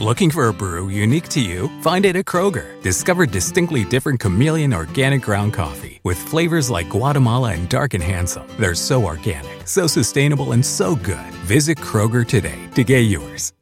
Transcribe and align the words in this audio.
Looking 0.00 0.30
for 0.30 0.48
a 0.48 0.54
brew 0.54 0.88
unique 0.88 1.28
to 1.28 1.42
you? 1.42 1.68
Find 1.82 2.06
it 2.06 2.16
at 2.16 2.24
Kroger. 2.24 2.80
Discover 2.80 3.26
distinctly 3.26 3.84
different 3.84 4.18
chameleon 4.18 4.72
organic 4.72 5.20
ground 5.20 5.52
coffee 5.52 6.00
with 6.04 6.16
flavors 6.16 6.70
like 6.70 6.88
Guatemala 6.88 7.52
and 7.52 7.68
Dark 7.68 7.92
and 7.92 8.02
Handsome. 8.02 8.48
They're 8.58 8.74
so 8.74 9.04
organic, 9.04 9.68
so 9.68 9.86
sustainable, 9.86 10.52
and 10.52 10.64
so 10.64 10.96
good. 10.96 11.34
Visit 11.44 11.76
Kroger 11.76 12.26
today 12.26 12.58
to 12.76 12.82
get 12.82 13.00
yours. 13.00 13.52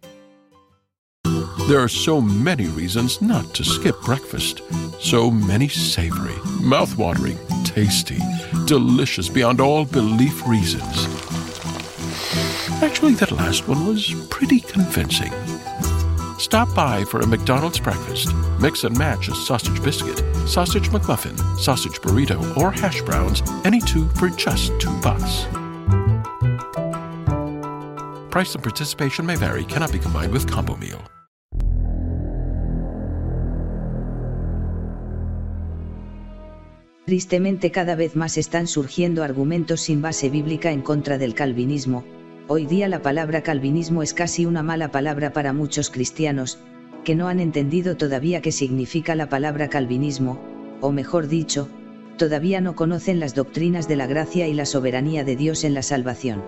There 1.67 1.81
are 1.81 1.89
so 1.89 2.21
many 2.21 2.67
reasons 2.67 3.21
not 3.21 3.53
to 3.57 3.65
skip 3.65 4.01
breakfast. 4.03 4.63
So 5.03 5.33
many 5.33 5.67
savory, 5.67 6.39
mouthwatering, 6.63 7.37
tasty, 7.65 8.21
delicious 8.65 9.29
beyond 9.29 9.61
all 9.61 9.85
belief 9.85 10.47
reasons. 10.47 11.09
Actually, 12.81 13.15
that 13.15 13.33
last 13.33 13.67
one 13.67 13.85
was 13.89 14.15
pretty 14.31 14.61
convincing. 14.61 15.33
Stop 16.39 16.73
by 16.73 17.05
for 17.05 17.19
a 17.21 17.27
McDonald's 17.27 17.81
breakfast. 17.81 18.33
Mix 18.61 18.85
and 18.85 18.97
match 18.97 19.27
a 19.27 19.35
sausage 19.35 19.83
biscuit, 19.83 20.23
sausage 20.47 20.89
McMuffin, 20.91 21.37
sausage 21.59 22.01
burrito, 22.01 22.57
or 22.57 22.71
hash 22.71 23.03
browns, 23.03 23.43
any 23.65 23.81
two 23.81 24.09
for 24.11 24.29
just 24.31 24.73
two 24.81 24.97
bucks. 25.01 25.47
Price 28.31 28.55
and 28.55 28.63
participation 28.63 29.27
may 29.27 29.35
vary, 29.35 29.65
cannot 29.65 29.91
be 29.91 29.99
combined 29.99 30.33
with 30.33 30.49
combo 30.49 30.77
meal. 30.77 31.03
Tristemente 37.05 37.73
cada 37.73 37.97
vez 37.97 38.15
más 38.15 38.39
están 38.39 38.69
surgiendo 38.69 39.25
argumentos 39.25 39.81
sin 39.81 40.03
base 40.03 40.31
bíblica 40.31 40.71
en 40.71 40.83
contra 40.83 41.19
del 41.19 41.35
calvinismo. 41.35 42.05
Hoy 42.51 42.65
día 42.65 42.89
la 42.89 43.03
palabra 43.03 43.43
calvinismo 43.43 44.03
es 44.03 44.15
casi 44.15 44.47
una 44.47 44.63
mala 44.63 44.91
palabra 44.91 45.35
para 45.35 45.53
muchos 45.53 45.91
cristianos, 45.91 46.59
que 47.05 47.15
no 47.15 47.29
han 47.29 47.41
entendido 47.41 47.99
todavía 47.99 48.41
qué 48.41 48.53
significa 48.53 49.15
la 49.15 49.29
palabra 49.29 49.69
calvinismo, 49.69 50.41
o 50.81 50.91
mejor 50.91 51.29
dicho, 51.29 51.69
todavía 52.17 52.63
no 52.63 52.75
conocen 52.75 53.21
las 53.21 53.35
doctrinas 53.35 53.87
de 53.87 53.97
la 53.97 54.07
gracia 54.07 54.49
y 54.49 54.55
la 54.55 54.65
soberanía 54.65 55.25
de 55.25 55.37
Dios 55.37 55.63
en 55.63 55.75
la 55.75 55.83
salvación. 55.83 56.43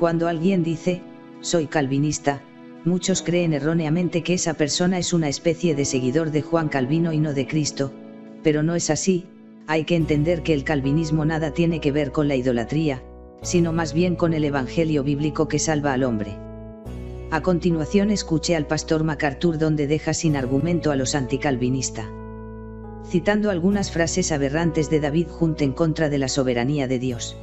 Cuando 0.00 0.26
alguien 0.26 0.64
dice, 0.64 1.00
soy 1.42 1.68
calvinista, 1.68 2.42
muchos 2.84 3.22
creen 3.22 3.52
erróneamente 3.52 4.24
que 4.24 4.34
esa 4.34 4.54
persona 4.54 4.98
es 4.98 5.12
una 5.12 5.28
especie 5.28 5.76
de 5.76 5.84
seguidor 5.84 6.32
de 6.32 6.42
Juan 6.42 6.68
Calvino 6.68 7.12
y 7.12 7.20
no 7.20 7.34
de 7.34 7.46
Cristo, 7.46 7.92
pero 8.42 8.64
no 8.64 8.74
es 8.74 8.90
así, 8.90 9.26
hay 9.68 9.84
que 9.84 9.94
entender 9.94 10.42
que 10.42 10.54
el 10.54 10.64
calvinismo 10.64 11.24
nada 11.24 11.52
tiene 11.52 11.80
que 11.80 11.92
ver 11.92 12.10
con 12.10 12.26
la 12.26 12.34
idolatría, 12.34 13.00
sino 13.42 13.72
más 13.72 13.92
bien 13.92 14.16
con 14.16 14.34
el 14.34 14.44
Evangelio 14.44 15.02
bíblico 15.02 15.48
que 15.48 15.58
salva 15.58 15.92
al 15.92 16.04
hombre. 16.04 16.36
A 17.30 17.42
continuación 17.42 18.10
escuché 18.10 18.56
al 18.56 18.66
pastor 18.66 19.04
MacArthur 19.04 19.58
donde 19.58 19.86
deja 19.86 20.14
sin 20.14 20.36
argumento 20.36 20.90
a 20.90 20.96
los 20.96 21.14
anticalvinistas. 21.14 22.06
Citando 23.08 23.50
algunas 23.50 23.90
frases 23.90 24.32
aberrantes 24.32 24.90
de 24.90 25.00
David 25.00 25.28
Hunt 25.38 25.62
en 25.62 25.72
contra 25.72 26.08
de 26.08 26.18
la 26.18 26.28
soberanía 26.28 26.88
de 26.88 26.98
Dios. 26.98 27.36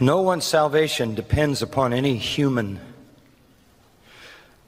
No 0.00 0.20
one's 0.20 0.44
salvation 0.44 1.14
depends 1.14 1.62
upon 1.62 1.92
any 1.92 2.18
human 2.18 2.80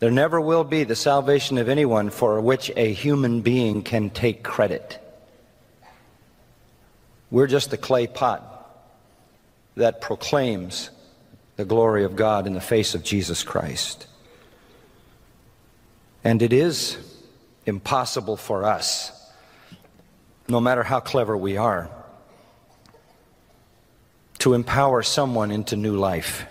There 0.00 0.10
never 0.10 0.40
will 0.40 0.64
be 0.64 0.84
the 0.84 0.96
salvation 0.96 1.56
of 1.56 1.68
anyone 1.68 2.10
for 2.10 2.40
which 2.40 2.70
a 2.76 2.92
human 2.92 3.40
being 3.40 3.82
can 3.82 4.10
take 4.10 4.42
credit. 4.42 4.98
We're 7.34 7.48
just 7.48 7.72
the 7.72 7.76
clay 7.76 8.06
pot 8.06 8.80
that 9.74 10.00
proclaims 10.00 10.90
the 11.56 11.64
glory 11.64 12.04
of 12.04 12.14
God 12.14 12.46
in 12.46 12.54
the 12.54 12.60
face 12.60 12.94
of 12.94 13.02
Jesus 13.02 13.42
Christ. 13.42 14.06
And 16.22 16.40
it 16.42 16.52
is 16.52 16.96
impossible 17.66 18.36
for 18.36 18.62
us, 18.62 19.10
no 20.46 20.60
matter 20.60 20.84
how 20.84 21.00
clever 21.00 21.36
we 21.36 21.56
are, 21.56 21.90
to 24.38 24.54
empower 24.54 25.02
someone 25.02 25.50
into 25.50 25.74
new 25.74 25.96
life. 25.96 26.46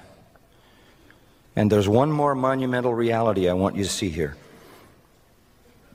And 1.56 1.72
there's 1.72 1.88
one 1.88 2.12
more 2.12 2.36
monumental 2.36 2.94
reality 2.94 3.48
I 3.48 3.54
want 3.54 3.78
you 3.78 3.86
to 3.86 3.90
see 3.90 4.10
here. 4.10 4.36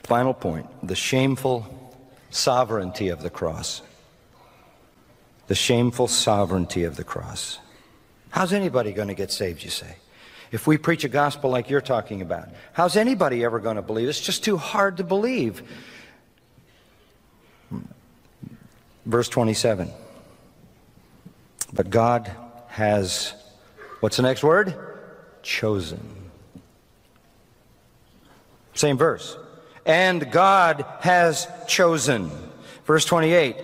Final 0.05 0.32
point 0.32 0.66
the 0.82 0.97
shameful 0.97 1.66
sovereignty 2.31 3.09
of 3.09 3.20
the 3.22 3.28
cross. 3.28 3.82
The 5.48 5.54
shameful 5.54 6.09
sovereignty 6.09 6.84
of 6.84 6.97
the 6.97 7.04
cross. 7.04 7.59
How's 8.31 8.53
anybody 8.53 8.92
going 8.92 9.09
to 9.09 9.14
get 9.14 9.32
saved, 9.32 9.62
you 9.64 9.70
say? 9.70 9.97
If 10.50 10.66
we 10.66 10.78
preach 10.78 11.04
a 11.04 11.09
gospel 11.09 11.50
like 11.50 11.69
you're 11.69 11.81
talking 11.81 12.22
about, 12.22 12.48
how's 12.72 12.97
anybody 12.97 13.44
ever 13.44 13.58
going 13.58 13.76
to 13.76 13.82
believe? 13.82 14.08
It's 14.08 14.20
just 14.20 14.44
too 14.44 14.56
hard 14.56 14.97
to 14.98 15.04
believe. 15.04 15.62
Verse 19.04 19.28
27. 19.28 19.91
But 21.72 21.91
God 21.91 22.31
has, 22.69 23.34
what's 24.00 24.16
the 24.16 24.22
next 24.22 24.42
word? 24.42 24.88
chosen. 25.42 26.00
Same 28.75 28.98
verse. 28.98 29.37
And 29.87 30.31
God 30.31 30.84
has 31.00 31.48
chosen. 31.66 32.31
Verse 32.84 33.04
28. 33.04 33.56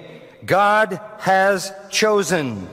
God 0.44 1.00
has 1.18 1.72
chosen. 1.90 2.68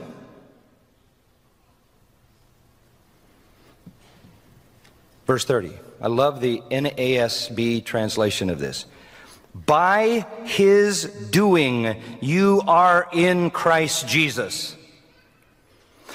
Verse 5.26 5.44
30. 5.44 5.72
I 6.00 6.08
love 6.08 6.40
the 6.40 6.60
NASB 6.70 7.84
translation 7.84 8.50
of 8.50 8.58
this. 8.58 8.86
By 9.54 10.26
his 10.44 11.04
doing, 11.04 11.96
you 12.20 12.62
are 12.66 13.08
in 13.12 13.50
Christ 13.50 14.08
Jesus 14.08 14.76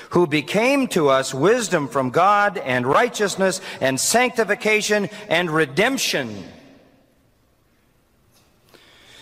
who 0.09 0.27
became 0.27 0.87
to 0.87 1.09
us 1.09 1.33
wisdom 1.33 1.87
from 1.87 2.09
God 2.09 2.57
and 2.57 2.85
righteousness 2.85 3.61
and 3.81 3.99
sanctification 3.99 5.09
and 5.27 5.49
redemption. 5.49 6.43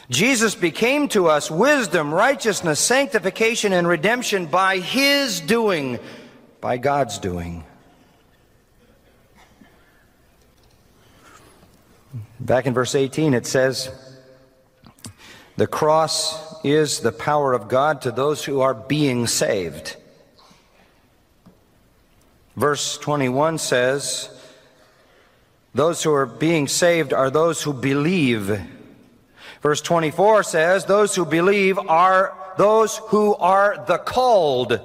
Jesus 0.10 0.54
became 0.54 1.08
to 1.10 1.28
us 1.28 1.50
wisdom, 1.50 2.14
righteousness, 2.14 2.80
sanctification, 2.80 3.74
and 3.74 3.88
redemption 3.88 4.46
by 4.46 4.78
His 4.78 5.42
doing, 5.42 6.00
by 6.62 6.78
God's 6.78 7.18
doing. 7.18 7.64
Back 12.40 12.68
in 12.68 12.74
verse 12.74 12.94
18, 12.94 13.34
it 13.34 13.48
says, 13.48 13.90
The 15.58 15.66
cross 15.66 16.64
is 16.64 17.00
the 17.00 17.12
power 17.12 17.54
of 17.54 17.68
God 17.68 18.02
to 18.04 18.12
those 18.12 18.44
who 18.46 18.62
are 18.62 18.76
being 18.76 19.26
saved. 19.26 19.96
Verse 22.56 22.98
21 23.00 23.58
says, 23.58 24.30
Those 25.74 26.04
who 26.04 26.14
are 26.14 26.28
being 26.28 26.68
saved 26.68 27.14
are 27.14 27.32
those 27.32 27.64
who 27.64 27.74
believe. 27.74 28.62
Verse 29.62 29.82
24 29.82 30.44
says, 30.44 30.86
Those 30.86 31.16
who 31.16 31.26
believe 31.26 31.78
are 31.78 32.38
those 32.58 32.98
who 32.98 33.36
are 33.36 33.84
the 33.88 33.98
called. 33.98 34.80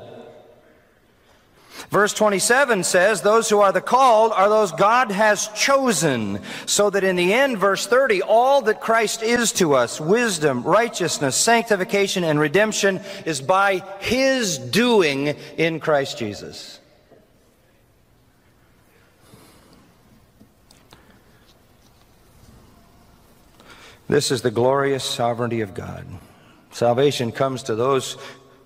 Verse 1.88 2.12
27 2.12 2.84
says, 2.84 3.22
Those 3.22 3.48
who 3.48 3.60
are 3.60 3.72
the 3.72 3.80
called 3.80 4.32
are 4.32 4.48
those 4.48 4.72
God 4.72 5.10
has 5.10 5.48
chosen. 5.48 6.40
So 6.66 6.90
that 6.90 7.04
in 7.04 7.16
the 7.16 7.32
end, 7.32 7.58
verse 7.58 7.86
30, 7.86 8.22
all 8.22 8.62
that 8.62 8.80
Christ 8.80 9.22
is 9.22 9.52
to 9.52 9.74
us, 9.74 10.00
wisdom, 10.00 10.62
righteousness, 10.62 11.36
sanctification, 11.36 12.22
and 12.22 12.38
redemption, 12.38 13.00
is 13.24 13.40
by 13.40 13.82
His 14.00 14.58
doing 14.58 15.36
in 15.56 15.80
Christ 15.80 16.18
Jesus. 16.18 16.78
This 24.10 24.32
is 24.32 24.42
the 24.42 24.50
glorious 24.50 25.04
sovereignty 25.04 25.60
of 25.60 25.72
God. 25.72 26.04
Salvation 26.72 27.30
comes 27.30 27.62
to 27.62 27.76
those 27.76 28.16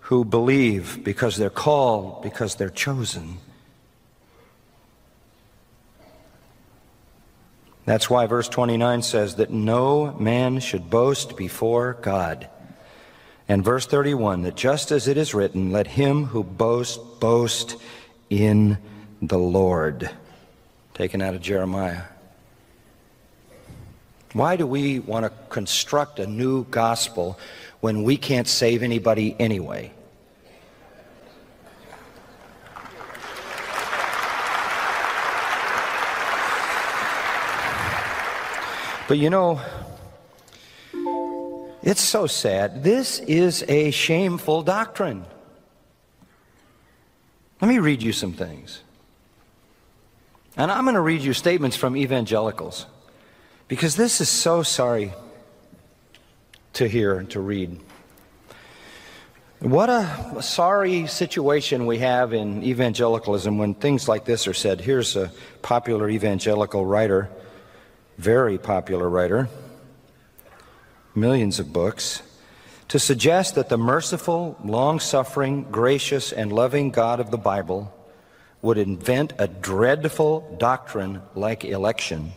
who 0.01 0.25
believe 0.25 1.05
because 1.05 1.37
they're 1.37 1.51
called, 1.51 2.23
because 2.23 2.55
they're 2.55 2.71
chosen. 2.71 3.37
That's 7.85 8.09
why 8.09 8.25
verse 8.25 8.49
29 8.49 9.03
says 9.03 9.35
that 9.35 9.51
no 9.51 10.15
man 10.15 10.61
should 10.61 10.89
boast 10.89 11.37
before 11.37 11.99
God. 12.01 12.49
And 13.47 13.63
verse 13.63 13.85
31 13.85 14.45
that 14.45 14.57
just 14.57 14.91
as 14.91 15.09
it 15.09 15.19
is 15.19 15.35
written, 15.35 15.71
let 15.71 15.89
him 15.89 16.25
who 16.25 16.43
boasts 16.43 16.97
boast 17.21 17.77
in 18.31 18.79
the 19.21 19.39
Lord. 19.39 20.09
Taken 20.95 21.21
out 21.21 21.35
of 21.35 21.43
Jeremiah. 21.43 22.14
Why 24.35 24.57
do 24.57 24.67
we 24.67 24.99
want 24.99 25.25
to 25.25 25.33
construct 25.49 26.19
a 26.19 26.27
new 26.27 26.65
gospel 26.65 27.39
when 27.81 28.03
we 28.03 28.17
can't 28.17 28.49
save 28.49 28.83
anybody 28.83 29.37
anyway? 29.39 29.93
But 39.07 39.19
you 39.19 39.31
know, 39.31 39.61
it's 41.85 42.01
so 42.01 42.27
sad. 42.27 42.83
This 42.83 43.21
is 43.21 43.65
a 43.69 43.93
shameful 43.93 44.63
doctrine. 44.65 45.27
Let 47.61 47.69
me 47.69 47.79
read 47.79 48.03
you 48.03 48.13
some 48.13 48.33
things. 48.33 48.81
And 50.57 50.73
I'm 50.73 50.83
going 50.85 50.95
to 50.95 51.01
read 51.01 51.21
you 51.21 51.35
statements 51.35 51.77
from 51.77 51.97
evangelicals 51.97 52.87
because 53.69 53.97
this 53.97 54.21
is 54.21 54.29
so 54.29 54.63
sorry 54.63 55.13
to 56.75 56.89
hear 56.89 57.19
and 57.19 57.31
to 57.31 57.41
read. 57.41 57.81
What 59.61 59.89
a 59.89 60.43
sorry 60.43 61.07
situation 61.07 61.87
we 61.87 61.99
have 61.99 62.35
in 62.35 62.63
evangelicalism 62.63 63.57
when 63.57 63.75
things 63.75 64.09
like 64.09 64.27
this 64.27 64.47
are 64.47 64.53
said. 64.53 64.81
Here's 64.81 65.17
a 65.17 65.33
popular 65.63 66.11
evangelical 66.11 66.85
writer, 66.85 67.31
very 68.19 68.59
popular 68.59 69.09
writer, 69.09 69.49
millions 71.15 71.61
of 71.61 71.73
books, 71.73 72.23
to 72.89 72.99
suggest 72.99 73.55
that 73.55 73.71
the 73.71 73.79
merciful, 73.79 74.59
long 74.63 75.01
suffering, 75.01 75.63
gracious, 75.71 76.31
and 76.31 76.53
loving 76.53 76.91
God 76.91 77.19
of 77.19 77.31
the 77.31 77.39
Bible 77.39 77.91
would 78.61 78.77
invent 78.77 79.33
a 79.39 79.49
dreadful 79.49 80.57
doctrine 80.59 81.23
like 81.35 81.65
election, 81.65 82.33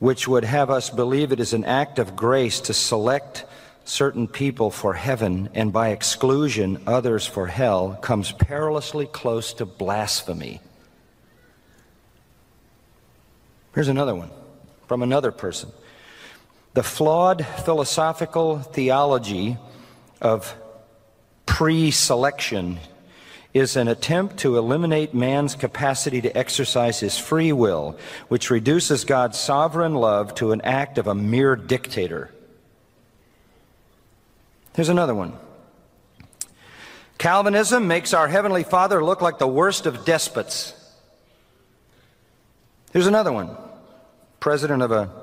which 0.00 0.26
would 0.26 0.44
have 0.44 0.70
us 0.70 0.90
believe 0.90 1.30
it 1.30 1.38
is 1.38 1.52
an 1.52 1.64
act 1.64 1.98
of 2.00 2.16
grace 2.16 2.60
to 2.60 2.74
select 2.74 3.44
certain 3.84 4.26
people 4.26 4.70
for 4.70 4.94
heaven 4.94 5.48
and 5.54 5.72
by 5.72 5.90
exclusion 5.90 6.82
others 6.86 7.26
for 7.26 7.46
hell, 7.46 7.98
comes 8.00 8.32
perilously 8.32 9.06
close 9.06 9.52
to 9.54 9.66
blasphemy. 9.66 10.60
Here's 13.74 13.88
another 13.88 14.14
one 14.14 14.30
from 14.88 15.02
another 15.02 15.30
person. 15.30 15.70
The 16.72 16.82
flawed 16.82 17.44
philosophical 17.64 18.58
theology 18.58 19.58
of 20.20 20.54
pre 21.46 21.90
selection 21.90 22.78
is 23.52 23.76
an 23.76 23.88
attempt 23.88 24.38
to 24.38 24.56
eliminate 24.56 25.12
man's 25.12 25.54
capacity 25.54 26.20
to 26.20 26.36
exercise 26.36 27.00
his 27.00 27.18
free 27.18 27.52
will, 27.52 27.98
which 28.28 28.50
reduces 28.50 29.04
God's 29.04 29.38
sovereign 29.38 29.94
love 29.94 30.34
to 30.36 30.52
an 30.52 30.60
act 30.62 30.98
of 30.98 31.06
a 31.06 31.14
mere 31.14 31.56
dictator. 31.56 32.30
Here's 34.74 34.88
another 34.88 35.14
one. 35.14 35.32
Calvinism 37.18 37.86
makes 37.86 38.14
our 38.14 38.28
Heavenly 38.28 38.62
Father 38.62 39.04
look 39.04 39.20
like 39.20 39.38
the 39.38 39.48
worst 39.48 39.84
of 39.84 40.04
despots. 40.04 40.72
Here's 42.92 43.06
another 43.06 43.32
one. 43.32 43.56
President 44.38 44.80
of 44.80 44.90
a 44.90 45.19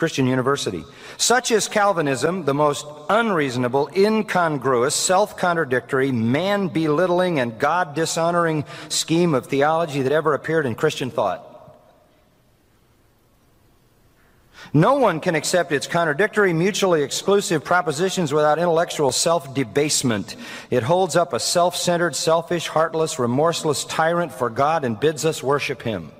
Christian 0.00 0.26
University. 0.26 0.82
Such 1.18 1.50
is 1.50 1.68
Calvinism, 1.68 2.46
the 2.46 2.54
most 2.54 2.86
unreasonable, 3.10 3.90
incongruous, 3.94 4.94
self 4.94 5.36
contradictory, 5.36 6.10
man 6.10 6.68
belittling, 6.68 7.38
and 7.38 7.58
God 7.58 7.94
dishonoring 7.94 8.64
scheme 8.88 9.34
of 9.34 9.46
theology 9.46 10.00
that 10.00 10.10
ever 10.10 10.32
appeared 10.32 10.64
in 10.64 10.74
Christian 10.74 11.10
thought. 11.10 11.46
No 14.72 14.94
one 14.94 15.20
can 15.20 15.34
accept 15.34 15.70
its 15.70 15.86
contradictory, 15.86 16.54
mutually 16.54 17.02
exclusive 17.02 17.62
propositions 17.62 18.32
without 18.32 18.58
intellectual 18.58 19.12
self 19.12 19.52
debasement. 19.52 20.34
It 20.70 20.82
holds 20.82 21.14
up 21.14 21.34
a 21.34 21.40
self 21.40 21.76
centered, 21.76 22.16
selfish, 22.16 22.68
heartless, 22.68 23.18
remorseless 23.18 23.84
tyrant 23.84 24.32
for 24.32 24.48
God 24.48 24.82
and 24.86 24.98
bids 24.98 25.26
us 25.26 25.42
worship 25.42 25.82
him. 25.82 26.10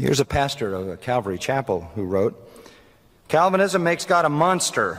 Here's 0.00 0.18
a 0.18 0.24
pastor 0.24 0.72
of 0.72 0.88
a 0.88 0.96
Calvary 0.96 1.36
Chapel 1.36 1.82
who 1.94 2.04
wrote 2.04 2.34
Calvinism 3.28 3.84
makes 3.84 4.06
God 4.06 4.24
a 4.24 4.30
monster 4.30 4.98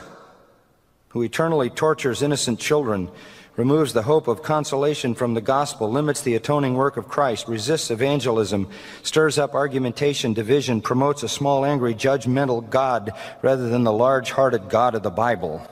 who 1.09 1.23
eternally 1.23 1.71
tortures 1.71 2.21
innocent 2.21 2.59
children, 2.59 3.09
removes 3.55 3.93
the 3.93 4.03
hope 4.03 4.27
of 4.27 4.43
consolation 4.43 5.15
from 5.15 5.33
the 5.33 5.41
gospel, 5.41 5.89
limits 5.89 6.21
the 6.21 6.35
atoning 6.35 6.75
work 6.75 6.97
of 6.97 7.07
Christ, 7.07 7.47
resists 7.47 7.89
evangelism, 7.89 8.69
stirs 9.01 9.39
up 9.39 9.55
argumentation, 9.55 10.33
division, 10.33 10.81
promotes 10.81 11.23
a 11.23 11.27
small, 11.27 11.65
angry, 11.65 11.95
judgmental 11.95 12.69
God 12.69 13.11
rather 13.41 13.69
than 13.69 13.83
the 13.83 13.91
large 13.91 14.29
hearted 14.29 14.69
God 14.69 14.93
of 14.93 15.01
the 15.01 15.09
Bible. 15.09 15.67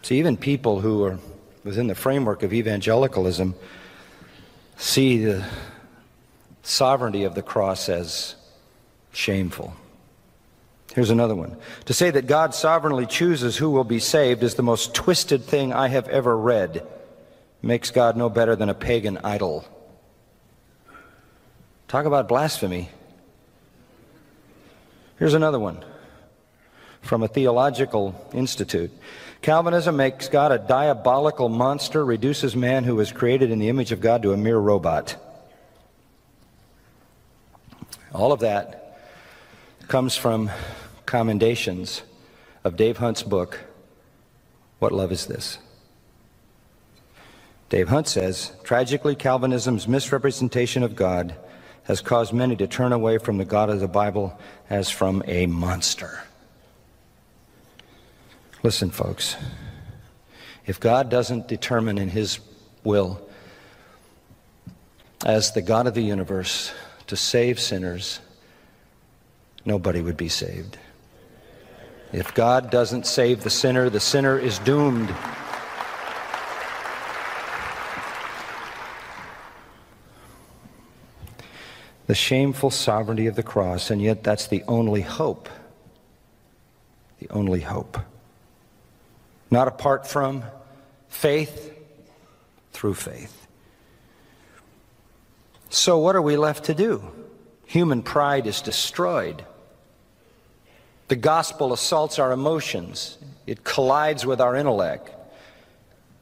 See, 0.00 0.18
even 0.18 0.38
people 0.38 0.80
who 0.80 1.04
are 1.04 1.18
within 1.64 1.86
the 1.86 1.94
framework 1.94 2.42
of 2.42 2.54
evangelicalism 2.54 3.54
see 4.78 5.18
the 5.18 5.44
sovereignty 6.64 7.24
of 7.24 7.34
the 7.34 7.42
cross 7.42 7.88
as 7.88 8.34
shameful. 9.12 9.74
Here's 10.94 11.10
another 11.10 11.34
one. 11.34 11.56
To 11.86 11.94
say 11.94 12.10
that 12.10 12.26
God 12.26 12.54
sovereignly 12.54 13.06
chooses 13.06 13.56
who 13.56 13.70
will 13.70 13.84
be 13.84 13.98
saved 13.98 14.42
is 14.42 14.54
the 14.54 14.62
most 14.62 14.94
twisted 14.94 15.44
thing 15.44 15.72
I 15.72 15.88
have 15.88 16.08
ever 16.08 16.36
read. 16.36 16.86
Makes 17.62 17.90
God 17.90 18.16
no 18.16 18.28
better 18.28 18.54
than 18.56 18.68
a 18.68 18.74
pagan 18.74 19.18
idol. 19.24 19.64
Talk 21.88 22.06
about 22.06 22.28
blasphemy. 22.28 22.90
Here's 25.18 25.34
another 25.34 25.60
one 25.60 25.84
from 27.02 27.22
a 27.22 27.28
theological 27.28 28.14
institute. 28.32 28.90
Calvinism 29.42 29.96
makes 29.96 30.28
God 30.28 30.52
a 30.52 30.58
diabolical 30.58 31.48
monster, 31.48 32.04
reduces 32.04 32.56
man 32.56 32.84
who 32.84 32.96
was 32.96 33.12
created 33.12 33.50
in 33.50 33.58
the 33.58 33.68
image 33.68 33.92
of 33.92 34.00
God 34.00 34.22
to 34.22 34.32
a 34.32 34.36
mere 34.36 34.58
robot. 34.58 35.16
All 38.14 38.30
of 38.30 38.40
that 38.40 38.96
comes 39.88 40.16
from 40.16 40.48
commendations 41.04 42.02
of 42.62 42.76
Dave 42.76 42.98
Hunt's 42.98 43.24
book, 43.24 43.58
What 44.78 44.92
Love 44.92 45.10
Is 45.10 45.26
This? 45.26 45.58
Dave 47.70 47.88
Hunt 47.88 48.06
says, 48.06 48.52
tragically, 48.62 49.16
Calvinism's 49.16 49.88
misrepresentation 49.88 50.84
of 50.84 50.94
God 50.94 51.34
has 51.84 52.00
caused 52.00 52.32
many 52.32 52.54
to 52.54 52.68
turn 52.68 52.92
away 52.92 53.18
from 53.18 53.36
the 53.36 53.44
God 53.44 53.68
of 53.68 53.80
the 53.80 53.88
Bible 53.88 54.38
as 54.70 54.88
from 54.88 55.24
a 55.26 55.46
monster. 55.46 56.22
Listen, 58.62 58.90
folks, 58.90 59.36
if 60.66 60.78
God 60.78 61.10
doesn't 61.10 61.48
determine 61.48 61.98
in 61.98 62.08
His 62.08 62.38
will, 62.84 63.28
as 65.26 65.50
the 65.50 65.62
God 65.62 65.88
of 65.88 65.94
the 65.94 66.02
universe, 66.02 66.72
to 67.06 67.16
save 67.16 67.60
sinners, 67.60 68.20
nobody 69.64 70.00
would 70.00 70.16
be 70.16 70.28
saved. 70.28 70.78
If 72.12 72.32
God 72.34 72.70
doesn't 72.70 73.06
save 73.06 73.42
the 73.42 73.50
sinner, 73.50 73.90
the 73.90 74.00
sinner 74.00 74.38
is 74.38 74.58
doomed. 74.60 75.12
The 82.06 82.14
shameful 82.14 82.70
sovereignty 82.70 83.26
of 83.26 83.34
the 83.34 83.42
cross, 83.42 83.90
and 83.90 84.00
yet 84.00 84.22
that's 84.22 84.46
the 84.46 84.62
only 84.68 85.00
hope. 85.00 85.48
The 87.18 87.30
only 87.30 87.60
hope. 87.60 87.98
Not 89.50 89.68
apart 89.68 90.06
from 90.06 90.44
faith, 91.08 91.72
through 92.72 92.94
faith. 92.94 93.43
So, 95.74 95.98
what 95.98 96.14
are 96.14 96.22
we 96.22 96.36
left 96.36 96.66
to 96.66 96.74
do? 96.74 97.02
Human 97.66 98.04
pride 98.04 98.46
is 98.46 98.60
destroyed. 98.60 99.44
The 101.08 101.16
gospel 101.16 101.72
assaults 101.72 102.20
our 102.20 102.30
emotions, 102.30 103.18
it 103.44 103.64
collides 103.64 104.24
with 104.24 104.40
our 104.40 104.54
intellect, 104.54 105.10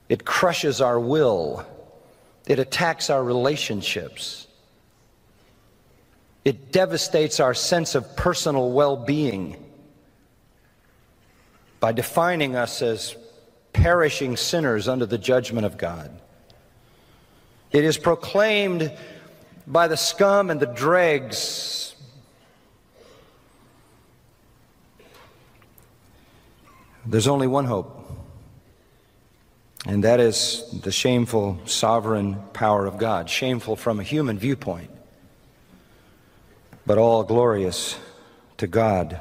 it 0.09 0.25
crushes 0.25 0.81
our 0.81 0.99
will, 0.99 1.67
it 2.47 2.61
attacks 2.61 3.11
our 3.11 3.23
relationships, 3.23 4.47
it 6.47 6.73
devastates 6.73 7.39
our 7.39 7.53
sense 7.53 7.95
of 7.95 8.17
personal 8.17 8.73
well 8.73 8.97
being 8.97 9.63
by 11.79 11.93
defining 11.93 12.57
us 12.57 12.81
as 12.81 13.15
perishing 13.75 14.39
sinners 14.39 14.89
under 14.89 15.05
the 15.05 15.19
judgment 15.19 15.67
of 15.67 15.77
God. 15.77 16.11
It 17.71 17.85
is 17.85 17.99
proclaimed 17.99 18.91
by 19.67 19.89
the 19.89 19.97
scum 19.97 20.51
and 20.51 20.61
the 20.61 20.67
dregs. 20.67 21.95
There's 27.05 27.27
only 27.27 27.47
one 27.47 27.65
hope, 27.65 28.09
and 29.87 30.05
that 30.05 30.21
is 30.21 30.65
the 30.83 30.93
shameful 30.93 31.59
sovereign 31.65 32.37
power 32.53 32.87
of 32.87 32.99
God. 32.99 33.29
Shameful 33.29 33.75
from 33.75 33.99
a 33.99 34.05
human 34.05 34.39
viewpoint, 34.39 34.91
but 36.87 36.99
all 36.99 37.25
glorious 37.25 37.97
to 38.59 38.69
God. 38.69 39.21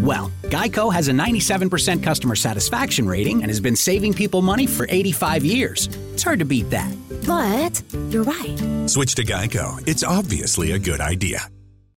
Well, 0.00 0.32
Geico 0.44 0.92
has 0.92 1.08
a 1.08 1.12
97% 1.12 2.02
customer 2.02 2.34
satisfaction 2.34 3.06
rating 3.06 3.42
and 3.42 3.50
has 3.50 3.60
been 3.60 3.76
saving 3.76 4.14
people 4.14 4.40
money 4.40 4.66
for 4.66 4.86
85 4.88 5.44
years. 5.44 5.88
It's 6.14 6.22
hard 6.22 6.38
to 6.38 6.44
beat 6.44 6.70
that. 6.70 6.90
But 7.26 7.82
you're 8.08 8.24
right. 8.24 8.88
Switch 8.88 9.14
to 9.16 9.24
Geico. 9.24 9.86
It's 9.86 10.02
obviously 10.02 10.72
a 10.72 10.78
good 10.78 11.00
idea. 11.00 11.48